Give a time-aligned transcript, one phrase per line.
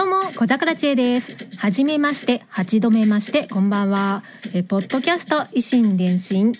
[0.00, 1.58] どうも、小桜知恵です。
[1.58, 4.22] はじめまして、八度目まして、こんばんは。
[4.54, 6.54] え、ポッドキャスト、維新伝心。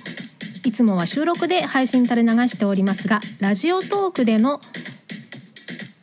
[0.66, 4.60] いつもは収録で配信垂れ流しておりますが、ラジオトークでの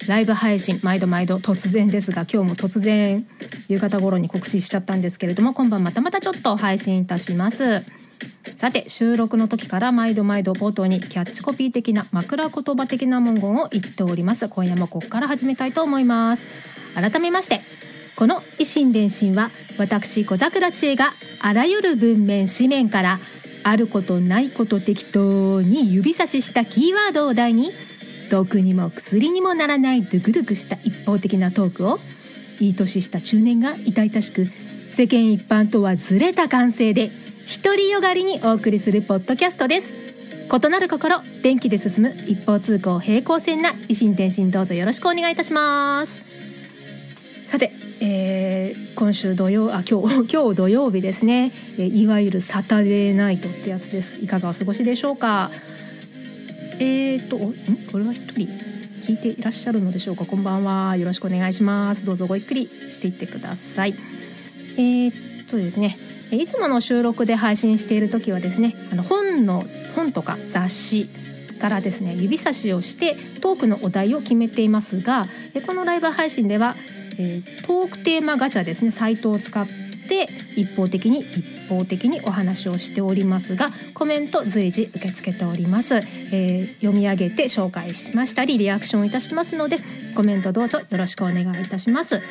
[0.07, 3.23] ライブ配信、毎度毎度突然ですが、今日も突然、
[3.67, 7.83] 夕方頃に告知しちゃったんですけれども、今晩またまたちょっと配信いたします。
[8.57, 14.49] さて、収録の時から毎度毎度冒頭にキャッチコピー的な枕言葉的な文言を言っております。
[14.49, 16.76] 今夜もここから始めたいと思います。
[16.99, 17.61] 改めまして、
[18.15, 23.19] この維新伝心は私小桜知恵があらゆる文面紙面から
[23.63, 27.71] あることないこと適当に指差ししたキーワードを題に
[28.31, 31.99] 毒にも薬にもならないドゥクドゥクした一方的なトークを
[32.59, 37.11] いい年した中年が痛々しく世間一般とはずれた感性で
[37.63, 39.95] 独りよがりにお送りするポッドキャストです。
[40.49, 46.26] 異なる心電気で進む一方通行平行線な維新伝心どうぞよろしくお願いいたします。
[47.49, 54.23] さて、えー今週土曜あ今日 今日土曜日ですね、えーいわゆるサタデーナイトってやつです。
[54.23, 55.51] いかがお過ごしでしょうか？
[56.79, 57.53] えーとおん？
[57.91, 58.47] これは一人？
[59.05, 60.25] 聞いていらっしゃるのでしょうか？
[60.25, 60.97] こんばんは。
[60.97, 62.05] よろしくお願いします。
[62.05, 63.93] どうぞごゆっくりしていってください。
[64.77, 65.97] えーとですね。
[66.31, 69.63] えいつもの収録で配信している時はですねあの本の
[69.95, 71.07] 本とか雑誌
[71.61, 76.75] からですね指差しをしてトークのお題を決めていますがえこのライブ配信では、
[77.19, 78.91] えートークテーマガチャですね。
[78.91, 79.67] サイトを使っ
[80.07, 89.77] て一方的に一方的にお話をしておりますがコメント随時受け付けております、えー読み上げて紹介しましたりリアクションいたしますので
[90.17, 92.23] コメントどうぞよろしくお願いいたします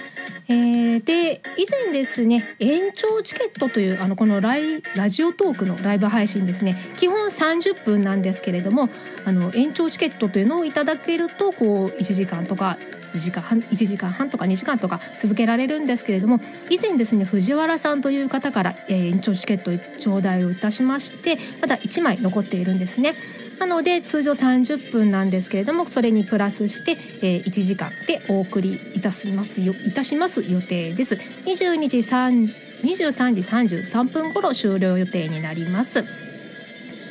[0.48, 8.88] えーで以前ですね延長チケットというあのこのライラジオトークのライブ配信ですね基本30分なんですけれども
[9.24, 12.76] あの延長チケットというのをいただけるとこう1時間とか
[13.14, 19.70] 1時間半1時間半とか2時間とか続けられるんですけれども以前ですね藤原さんという方から、えー延長チケット
[20.00, 23.14] 頂戴をいたしましてまだ1枚残っているんですね。
[23.58, 31.14] なので通常30分なんですけれどもそれにプラスして、えー1時間でお送りいたしますよいたします予定です。
[31.14, 36.04] 22時3 23時33分頃終了予定になります。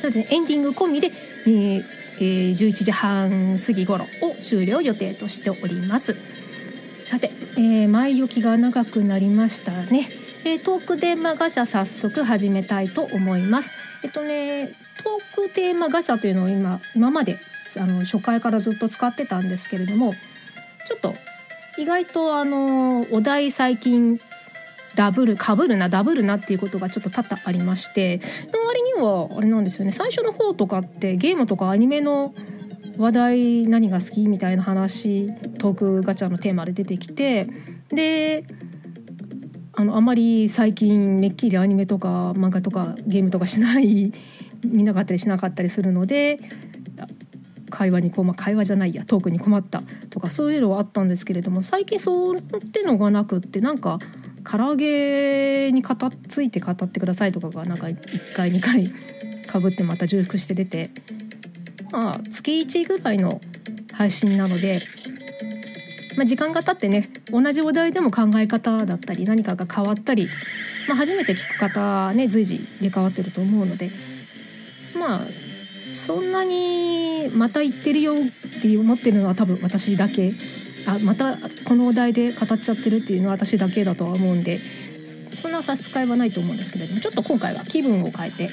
[0.00, 1.10] そうですねエンディング込みで、
[1.46, 1.82] えー
[2.18, 6.14] えー11時半過ぎ頃を終了予定としております。
[7.06, 10.08] さて、えー前置きが長くなりましたね、
[10.44, 13.70] えートークテーマガチャ早速始めたいと思います。
[14.04, 17.38] えっとねトークテーマガチャというのを今今まで
[17.78, 20.14] あの初回からずっと使ってたんですけれども
[20.86, 21.14] ちょっと
[21.78, 24.18] 意外とあのお題最近
[24.94, 28.20] ダブルかぶるなダブるなっていうことがちょっと多々ありまして
[28.52, 29.92] の割にはあれなんですよね。
[29.92, 32.34] 最初の方とかってゲームとかアニメの
[32.96, 35.26] 話題何が好きみたいな話
[35.58, 37.46] トークガチャのテーマで出てきて
[37.90, 38.44] で
[39.74, 44.14] あのあまり最近めっきりアニメとか漫画とかゲームとかしない
[44.72, 46.38] 見なかったりしなかったりするので
[47.70, 53.98] 会話に困会話じゃないやトークに困ったとかそういうのはあったんですけれども最近そうってのがなくってなんか
[54.44, 58.92] 唐揚げに片ついて語ってくださいとかがなんか1回2回
[59.46, 60.90] かぶってまた重複して出て
[61.90, 63.40] まあ月1ぐらいの
[63.92, 64.80] 配信なので、
[66.16, 70.28] まあ、時間が経ってね同じお題でも考え方だったり何かが変わったり、
[70.86, 73.90] まあ、初めて聞く方ね随時入れ替わってると思うので
[75.06, 75.26] まあ
[75.94, 80.32] そんなにまた言ってるよって思ってるのは多分私だけ
[80.88, 88.48] あまたこのお題で語っちゃってるっていうのは私だけだとは思うんでそんな差し支えはないと思うんですけれどもちょっと今回は気分を変えて、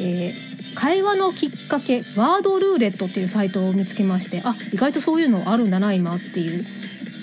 [0.00, 6.64] えー会話のきっかけワードルーレットっていうサイトを見つけましてあ意外とそういうのあるんだな今っていう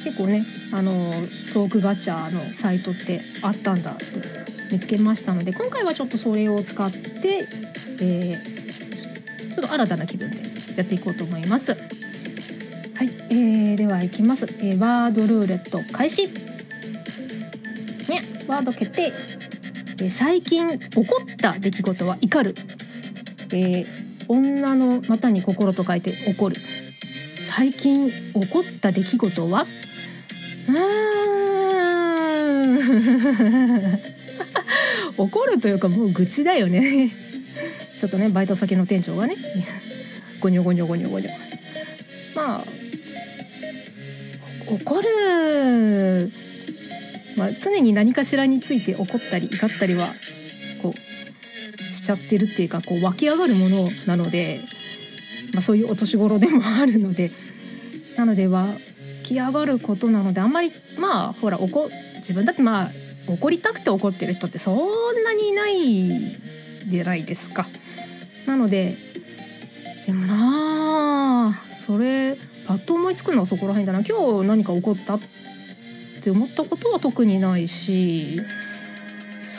[0.03, 0.43] 結構ね
[0.73, 0.91] あの
[1.53, 4.05] トークガチャのサイトってあったんだって
[4.71, 7.47] 見つけましたので今回はちょっとそれを使って、
[8.01, 8.61] えー
[9.51, 10.37] ちょっと新たな気分で
[10.77, 11.73] やっていこうと思います。
[11.73, 11.77] は
[13.03, 16.27] い、えー、では行きます、えーワードルーレット開始。
[18.09, 19.11] ねワード決定、
[19.99, 22.55] えー最近起こった出来事は怒る、
[23.51, 23.85] えー
[24.29, 26.55] 女の股に心と書いて怒る。
[27.49, 29.65] 最近起こった出来事は
[35.17, 37.11] 怒るというかもう愚痴だよね。
[37.99, 39.35] ちょっとねバイト先の店長がね。
[40.39, 41.31] ゴニョゴニョゴニョゴニョ。
[42.35, 42.63] まあ
[44.67, 46.31] 怒る、
[47.37, 50.13] まあ、常に何かしらについて怒ったり怒ったりは
[50.81, 54.59] こうしちゃってるっていうかこう湧き上がるものなので、
[55.53, 57.31] まあ、そういうお年頃でもあるので。
[58.17, 58.67] なので湧
[59.31, 62.89] き上がることなのであんまりまあほら怒自分だってまあ
[63.27, 66.19] 怒りたくて怒ってる人ってそんなにいない
[66.87, 67.65] じゃないですか。
[68.47, 68.95] なので
[70.07, 72.35] でもなあそれ
[72.67, 74.01] パッと思いつくのはそこら辺だな。
[74.01, 75.19] 今日何か起こったっ
[76.23, 78.41] て思ったことは特にないし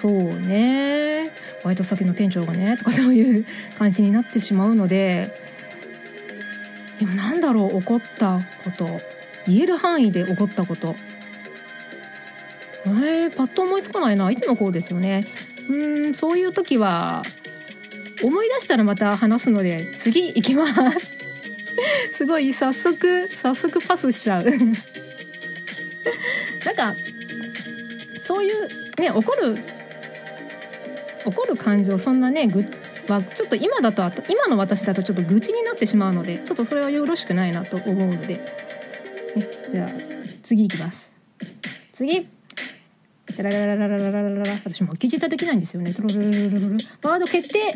[0.00, 1.30] そうね。
[1.64, 3.46] バイト先の店長がねとかそういう
[3.78, 5.32] 感じになってしまうので
[6.98, 9.21] でもなんだろう起こったこと。
[9.47, 10.94] 言える範囲で起こったこと。
[12.85, 14.31] えー、パッと思いつかないな。
[14.31, 15.25] いつもこうですよね。
[15.71, 17.23] うんそういう時は
[18.23, 20.67] 思い出したらまた話すので次行きま
[20.99, 21.15] す。
[22.15, 24.44] すごい早速早速パスしちゃう。
[26.65, 26.94] なんか
[28.23, 28.69] そういう
[29.00, 29.59] ね怒る
[31.25, 32.65] 怒る感情そんなねぐ
[33.09, 38.41] はちょっと今だと今の私だとちょっと愚痴になってしまうのでちょっとそれはよろしくないなと思うので、
[39.70, 39.90] じゃあ
[40.43, 41.11] 次いきます
[41.94, 42.29] 次
[43.40, 45.94] ラララララララララ私も記事できないんですよね。
[45.94, 46.32] トロロロロロ
[47.02, 47.73] ロワード決定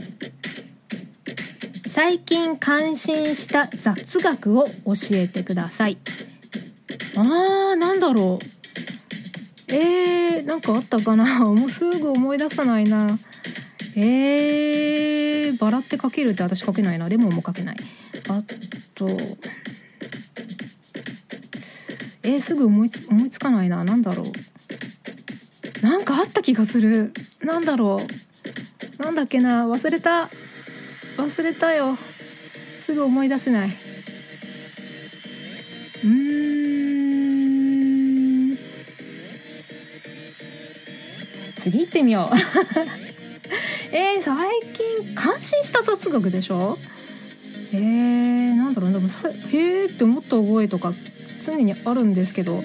[1.91, 4.73] 最近感心した雑学を教
[5.13, 5.97] えてください。
[7.17, 9.75] あー、なんだろう。
[9.75, 13.07] えー、なんかあったかなもうすぐ思い出さないな。
[13.97, 17.09] えー、バラって書けるって私書けないな。
[17.09, 17.77] レモンも書けない。
[18.29, 18.43] あ
[18.95, 19.09] と、
[22.27, 23.85] えー、すぐ思いつ思いつかないな。
[23.85, 24.27] なんだろう。
[25.87, 27.13] なんかあった気がする。
[27.43, 28.01] なんだろ
[28.99, 29.03] う。
[29.03, 29.67] なんだっけな。
[29.67, 30.29] 忘れた。
[31.17, 31.97] 忘れたよ。
[32.85, 33.69] すぐ思い出せない。
[36.05, 36.09] うー
[38.55, 38.59] ん。
[41.63, 42.37] 次行ってみよう。
[43.95, 44.61] えー、最
[45.05, 46.77] 近感心した雑学でしょ？
[47.73, 48.93] えー、なんだろう。
[48.93, 50.93] でもさへーって思った覚えとか
[51.47, 52.63] 常にあるんですけど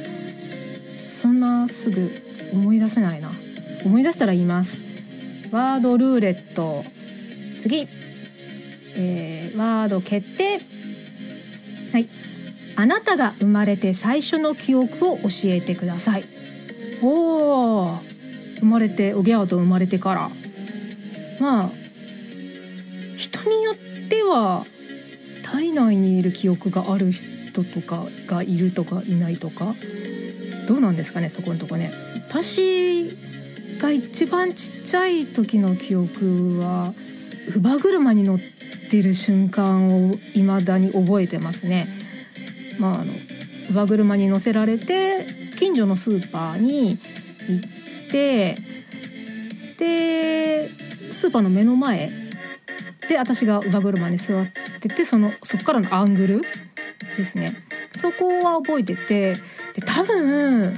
[1.22, 2.12] そんなすぐ
[2.54, 3.30] 思い出せないな。
[3.86, 5.52] 思い出したら言います。
[5.52, 6.84] ワードルーレット。
[7.62, 7.88] 次。
[8.98, 10.60] えー、ワード決定。
[11.92, 12.08] はい。
[12.76, 16.24] あなたが生まれて最初の記憶を教えてください。
[17.02, 18.00] おお
[18.60, 20.30] 生まれておぎゃーと生まれてから。
[21.40, 21.70] まあ
[23.18, 23.76] 人によっ
[24.10, 24.64] ては
[25.44, 29.74] 体内にいる記憶がある人人とかがいるとかいないとか？
[30.68, 31.92] どうなんですかねそこのとこね
[32.30, 33.10] 私
[33.80, 36.94] が一番ちっちゃい時の記憶は
[37.48, 38.40] 乳母車に乗っ
[38.90, 41.88] てる瞬間を未だに覚えてますね。
[42.80, 43.06] まあ、あの
[43.68, 45.26] 乳母車に乗せられて
[45.60, 46.98] 近所のスーパーに行
[48.08, 48.56] って
[49.78, 52.10] でスーパーの目の前
[53.10, 54.48] で私が乳母車に座っ
[54.80, 56.42] ててそのそこからのアングル
[57.18, 57.56] ですね。
[58.00, 59.40] そこは覚えててで
[59.86, 60.78] 多分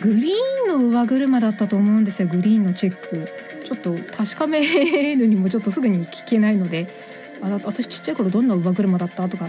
[0.00, 2.28] グリーンの上車だったと思うんですよ。
[2.28, 3.28] グリーンのチェック。
[3.64, 7.08] ちょっと確かめるにもちょっとすぐに聞けないので。
[7.40, 9.46] あ私ちっちゃい頃どんな乳母車だったとか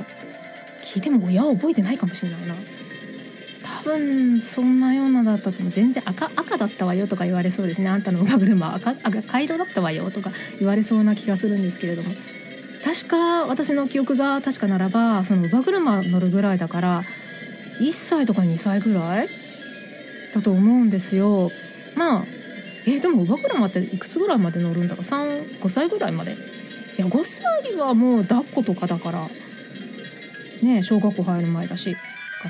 [0.84, 2.54] 聞いても親は覚えてないかもしれないな。
[3.84, 7.90] 多分そんなようなだったとも全然赤赤だったわよとか言われそうですね。
[7.90, 12.12] あんたの乳母車赤赤色だったわよとか言われそうな気がするんですけれども。
[12.84, 17.04] 確か私の記憶が確かならばその乳母車乗るぐらいだから
[17.80, 19.28] 1歳とか2歳ぐらい？
[20.34, 21.50] だと思うんですよ。
[21.96, 22.24] まあ
[22.86, 26.34] えー、でも乳母車っていくつぐらいまで乗るんだろう？35歳ぐらいまで。
[26.34, 26.36] い
[27.02, 29.28] や5歳はもう抱っことかだから
[30.62, 31.96] ね小学校入る前だし。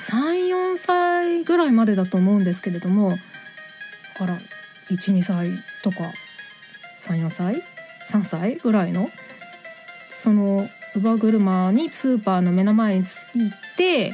[0.08, 3.18] 34歳ぐらいまでだと思うんですけれどもだ
[4.20, 4.38] から
[4.92, 5.50] 12歳
[5.84, 5.98] とか
[7.02, 7.64] 34歳
[8.12, 9.10] ？3歳ぐらいの
[10.22, 14.14] その乳母車にスーパーの目の前に着いて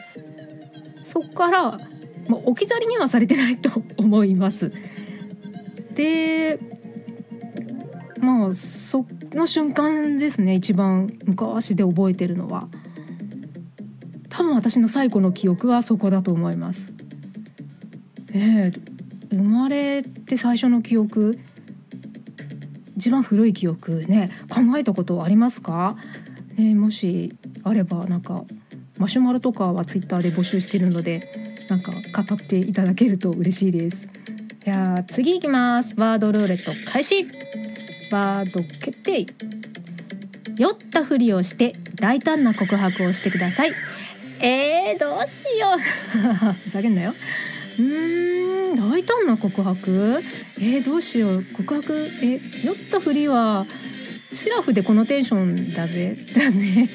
[1.06, 1.80] そっから
[2.28, 4.72] まあ、置き去りにはされてないと思います。
[5.94, 6.60] で
[8.20, 12.68] まあその瞬間ですね一番昔で覚えてるのは
[14.30, 16.92] 多分私の最古の記憶はそこだと思います。
[18.34, 18.82] えー、
[19.30, 21.40] 生まれて最初の記憶
[22.98, 25.98] 一番古い記憶ね考えたことありますか、
[26.56, 28.44] ね、もしあればなんか
[28.98, 31.22] マシュマロとかはツイッターで募集してるので
[31.70, 34.08] なんか語っていただけると嬉しいです。
[34.64, 35.94] じゃあ次いきます。
[35.98, 37.28] ワードルーレット開始。
[38.12, 39.26] ワード決定。
[40.58, 43.74] 酔ったふりをして大胆な告白をしてください。
[44.40, 46.54] えー、どうしよう。
[46.66, 47.14] ふざけんなよ。
[47.78, 50.22] うーん大胆な告白？
[50.58, 51.44] えー、どうしよう。
[51.56, 52.08] 告白。
[52.24, 53.66] え酔ったふりは
[54.32, 56.16] シラフでこのテンションだぜ。
[56.36, 56.90] だね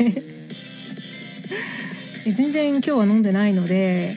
[2.27, 4.15] え全然今日は飲んでないので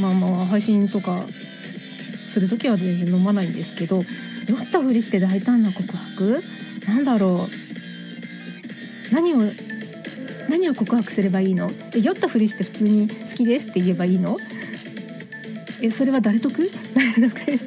[0.00, 4.04] まあまあ配信とかする時は全然飲まないんですけど酔っ
[4.70, 6.40] たふりして大胆な告白？
[6.88, 7.46] なんだろ
[9.10, 9.14] う。
[9.14, 9.38] 何を
[10.48, 11.70] 何を告白すればいいの？
[11.94, 14.36] 酔ったふりして普通に好きですって言えばいいの？
[15.82, 16.70] えそれは誰得？
[16.94, 17.60] 誰得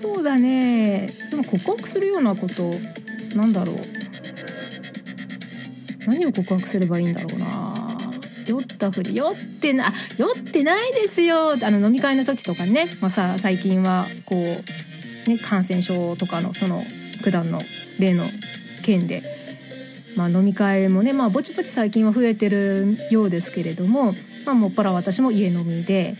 [0.00, 1.10] そうだね。
[1.30, 2.72] でも告白するようなこと
[3.36, 3.76] なんだろう。
[6.06, 7.90] 何を告白すればいいんだろうな。
[8.46, 9.14] 酔ったふり。
[9.14, 11.52] 酔ってな酔ってないですよ。
[11.52, 16.82] あの飲み会の時とかね、まあ、さ最近はこう、ね、感染症とかのその
[17.22, 17.60] 九段の
[18.00, 18.24] 例の
[18.82, 19.22] 件で、
[20.16, 24.12] まあ、飲み会もね、まあ、ぼちぼち最近は増えてるようですけれども、
[24.44, 26.14] まあ、もっぱら私も家飲みで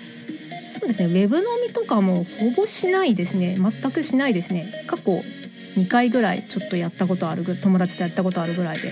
[0.80, 3.58] そうですねウェブ飲みとかもほぼしないですね。
[3.58, 4.64] 全くしないですね。
[4.86, 5.12] 過去
[5.76, 8.90] 2回ぐらいちょっとやったことある友達とやったことあるぐらいで。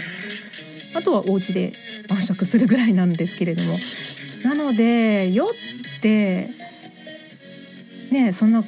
[0.94, 1.72] あとはお家で
[2.08, 3.78] 晩酌するぐらいなんですけれども。
[4.44, 5.48] なので酔っ
[6.02, 6.48] て
[8.10, 8.62] ねそんな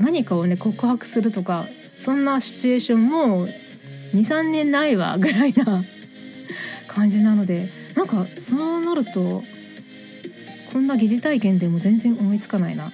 [0.00, 1.66] 何かをね告白するとか
[2.04, 3.48] そんなシチュエーションも
[4.22, 5.82] 23年ないわぐらいな
[6.88, 9.42] 感じなのでなんかそうなると
[10.72, 12.90] こんな疑似体験でも全然思いつかないな。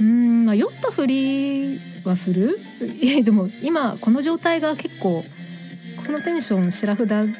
[0.00, 0.44] うん。
[0.44, 2.56] まあ酔ったふりはする。
[3.02, 5.24] えでも今この状態が結構
[6.06, 7.32] このテンションシラフだぜ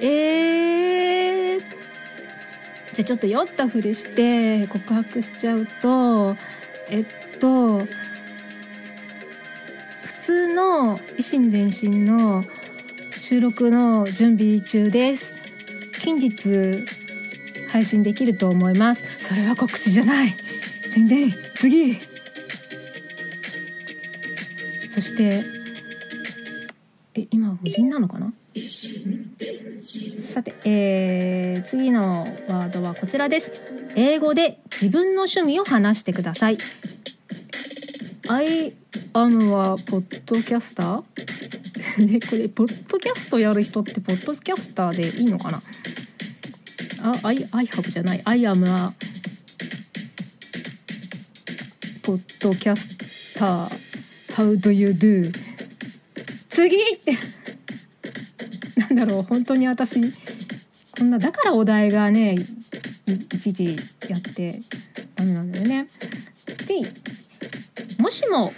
[0.00, 1.60] えー、
[2.92, 6.36] じゃあちょっと酔ったふりして告白しちゃうと
[6.88, 7.86] えっと
[10.32, 12.44] の維新伝心の
[13.10, 15.32] 収録の準備中です。
[16.02, 16.84] 近日
[17.68, 19.02] 配信できると思います。
[19.24, 20.34] それは告知じゃない。
[20.90, 21.98] 宣伝次。
[24.94, 25.42] そして
[27.14, 28.32] え今無人なのかな？
[30.32, 33.50] さて、えー、次のワードはこちらです。
[33.96, 36.58] 英語で自分の趣味を話してください。
[38.28, 38.74] I
[39.12, 41.04] am はポッドキャスター？
[42.06, 45.62] ね、これポッドキャストやる人ってポッドキャスターでいいのかな？
[47.02, 48.22] あ、I, I have じゃない。
[48.24, 48.94] I am は、
[52.02, 53.78] ポッドキャスター。
[54.34, 55.32] How do you do?
[56.48, 56.76] 次
[58.76, 60.00] なんだろう、本当に私、
[60.98, 62.34] こんな、だからお題がね、
[63.06, 63.76] いちいち
[64.08, 64.60] やって
[65.14, 65.86] ダメなんだよね。
[66.66, 66.80] で、
[68.02, 68.52] もしも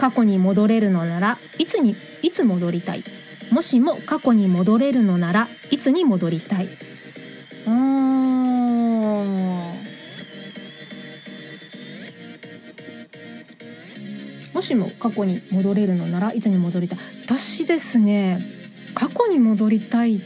[0.00, 3.04] 過去に戻れるのならいつにいつ戻りたい？
[3.52, 6.68] もしも過去に戻れるのならいつに戻りたい？
[14.54, 16.98] もしも過去に戻れるのならいつに戻りたい？
[17.26, 18.38] 私ですね
[18.94, 20.18] 過去に戻りたい。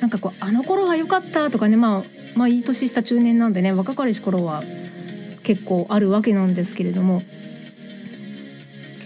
[0.00, 2.02] なんかこうあの頃は良かったとかねまあ
[2.36, 4.62] まあいい年した中年なんでね若かりし頃は
[5.42, 7.20] 結構あるわけなんですけれども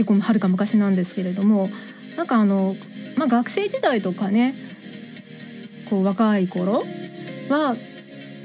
[0.03, 1.69] 結構はるか昔なんですけれども
[2.17, 2.75] なんかあの、
[3.17, 4.53] まあ、学生時代とかね
[5.89, 6.83] こう若い頃
[7.49, 7.77] は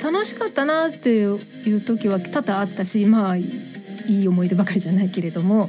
[0.03, 1.39] 楽しかったなっていう
[1.81, 3.43] 時は多々あったしまあい
[4.07, 5.67] い思い出ばかりじゃないけれども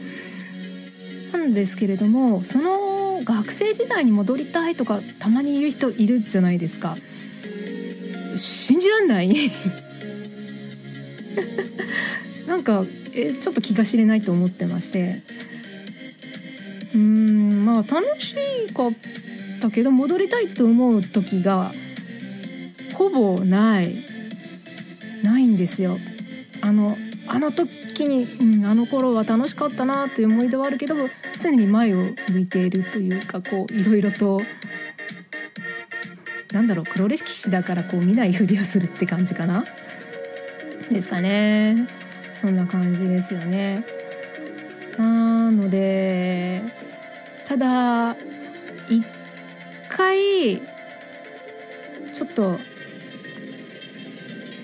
[1.33, 6.97] なんですけれどもその学生時代に戻りたいとかたまに言う人いるじゃないですか。
[8.37, 9.29] 信じらんない。
[12.47, 15.23] なんかえちょっと気が知れないと思ってまして。
[16.99, 18.35] うんまあ楽し
[18.75, 18.91] かっ
[19.61, 21.71] たけど戻りたいと思う時が
[22.95, 23.95] ほぼない。
[25.23, 25.97] ないんですよ。
[26.63, 26.97] あの
[27.29, 30.95] あの時に、うん、あの頃は楽しかったなっていう思い出はあるけど
[31.41, 31.99] 常に前を
[32.31, 34.41] 向いているというかこういろいろと
[36.53, 39.65] なんだろう黒歴史だからこう見ないふりをするって感じかな。
[40.91, 41.87] ですかね。
[42.41, 43.85] そんな感じですよね。
[44.97, 46.63] なので
[47.49, 48.13] ただ
[48.91, 49.05] 一
[49.89, 50.61] 回
[52.13, 52.59] ちょっと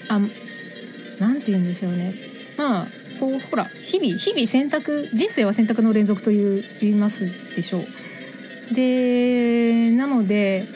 [0.09, 0.21] あ
[1.19, 2.13] なんて言うんでしょうね。
[2.59, 2.87] まあ
[3.19, 7.21] こうほら日々日々選択人生は選択の連続という言います
[7.57, 8.75] でしょう。
[8.75, 10.67] でなので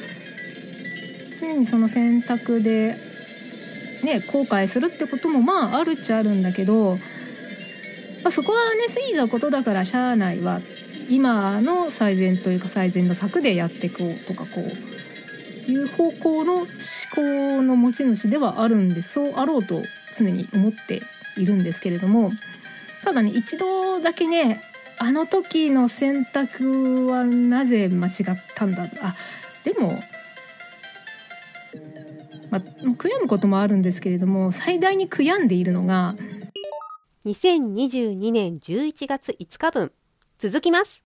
[1.38, 2.96] 常にその選択で
[4.02, 6.96] ね後悔するってこともまああるっちゃあるんだけど、
[8.22, 10.60] まあ、そこはね過ぎたことだからしゃあないわ。
[11.08, 16.66] 今の最善というか最善の策でやっていこうとかこういう方向の思
[17.14, 19.82] 考の持ち主ではあるんでそうあろうと
[20.16, 21.02] 常に思って
[21.36, 22.30] いるんですけれども
[23.04, 24.62] ただね一度だけね
[24.98, 28.14] あの時の選択はなぜ間違っ
[28.56, 29.14] たんだあ
[29.64, 30.02] でも、
[32.50, 36.16] ま、悔やむこともあるんですけれども最大に悔やんでいるのが
[37.24, 39.92] 2022年11月5日分。
[40.38, 41.02] 続きます。